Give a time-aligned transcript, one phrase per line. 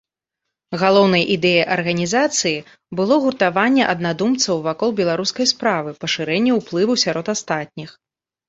[0.83, 2.53] Галоўнай ідэяй арганізацыі
[2.99, 7.89] было гуртаванне аднадумцаў вакол беларускай справы, пашырэнне ўплыву сярод астатніх.